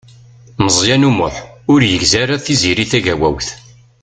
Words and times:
Meẓyan 0.65 1.07
U 1.09 1.11
Muḥ 1.17 1.35
ur 1.71 1.81
yegzi 1.83 2.17
ara 2.23 2.43
Tiziri 2.45 2.85
Tagawawt. 2.91 3.49